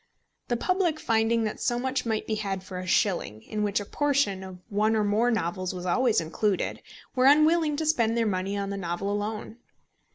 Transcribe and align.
The 0.47 0.57
public 0.57 0.99
finding 0.99 1.43
that 1.43 1.59
so 1.59 1.77
much 1.77 2.07
might 2.07 2.25
be 2.25 2.33
had 2.33 2.63
for 2.63 2.79
a 2.79 2.87
shilling, 2.87 3.43
in 3.43 3.61
which 3.61 3.79
a 3.79 3.85
portion 3.85 4.43
of 4.43 4.57
one 4.67 4.95
or 4.95 5.03
more 5.03 5.29
novels 5.29 5.75
was 5.75 5.85
always 5.85 6.19
included, 6.19 6.81
were 7.13 7.27
unwilling 7.27 7.75
to 7.75 7.85
spend 7.85 8.17
their 8.17 8.25
money 8.25 8.57
on 8.57 8.71
the 8.71 8.77
novel 8.77 9.11
alone. 9.11 9.57